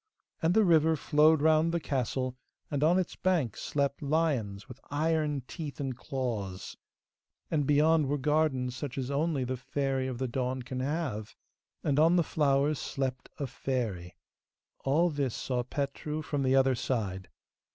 And 0.41 0.55
the 0.55 0.63
river 0.63 0.95
flowed 0.95 1.43
round 1.43 1.71
the 1.71 1.79
castle, 1.79 2.35
and 2.71 2.83
on 2.83 2.97
its 2.97 3.15
banks 3.15 3.61
slept 3.61 4.01
lions 4.01 4.67
with 4.67 4.79
iron 4.89 5.43
teeth 5.47 5.79
and 5.79 5.95
claws; 5.95 6.75
and 7.51 7.67
beyond 7.67 8.07
were 8.07 8.17
gardens 8.17 8.75
such 8.75 8.97
as 8.97 9.11
only 9.11 9.43
the 9.43 9.57
Fairy 9.57 10.07
of 10.07 10.17
the 10.17 10.27
Dawn 10.27 10.63
can 10.63 10.79
have, 10.79 11.35
and 11.83 11.99
on 11.99 12.15
the 12.15 12.23
flowers 12.23 12.79
slept 12.79 13.29
a 13.37 13.45
fairy! 13.45 14.15
All 14.79 15.11
this 15.11 15.35
saw 15.35 15.61
Petru 15.61 16.23
from 16.23 16.41
the 16.41 16.55
other 16.55 16.73
side. 16.73 17.29